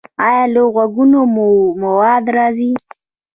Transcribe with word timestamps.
ایا 0.27 0.43
له 0.53 0.61
غوږونو 0.73 1.19
مو 1.33 1.47
مواد 1.81 2.25
راځي؟ 2.35 2.71